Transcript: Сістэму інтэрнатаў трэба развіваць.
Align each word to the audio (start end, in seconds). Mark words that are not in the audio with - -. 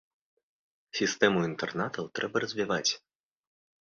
Сістэму 1.01 1.39
інтэрнатаў 1.49 2.03
трэба 2.21 2.35
развіваць. 2.45 2.87